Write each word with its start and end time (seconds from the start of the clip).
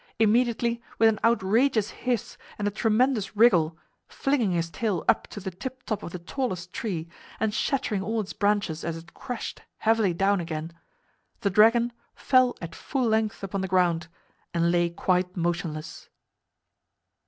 Immediately, 0.17 0.81
with 0.97 1.09
an 1.09 1.19
outrageous 1.23 1.91
hiss 1.91 2.35
and 2.57 2.67
a 2.67 2.71
tremendous 2.71 3.37
wriggle 3.37 3.77
flinging 4.07 4.49
his 4.51 4.71
tail 4.71 5.05
up 5.07 5.27
to 5.27 5.39
the 5.39 5.51
tip 5.51 5.83
top 5.83 6.01
of 6.01 6.11
the 6.11 6.17
tallest 6.17 6.73
tree 6.73 7.07
and 7.39 7.53
shattering 7.53 8.01
all 8.01 8.19
its 8.19 8.33
branches 8.33 8.83
as 8.83 8.97
it 8.97 9.13
crashed 9.13 9.61
heavily 9.77 10.11
down 10.15 10.39
again 10.39 10.71
the 11.41 11.51
dragon 11.51 11.93
fell 12.15 12.57
at 12.63 12.73
full 12.73 13.07
length 13.09 13.43
upon 13.43 13.61
the 13.61 13.67
ground 13.67 14.07
and 14.55 14.71
lay 14.71 14.89
quite 14.89 15.37
motionless. 15.37 16.09